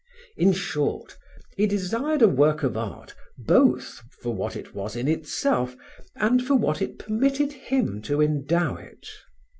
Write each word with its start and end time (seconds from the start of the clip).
In 0.35 0.51
short, 0.51 1.15
he 1.55 1.67
desired 1.67 2.23
a 2.23 2.27
work 2.27 2.63
of 2.63 2.75
art 2.75 3.13
both 3.37 4.01
for 4.23 4.33
what 4.33 4.55
it 4.55 4.73
was 4.73 4.95
in 4.95 5.07
itself 5.07 5.75
and 6.15 6.43
for 6.43 6.55
what 6.55 6.81
it 6.81 6.97
permitted 6.97 7.51
him 7.53 8.01
to 8.01 8.19
endow 8.19 8.77
it. 8.77 9.07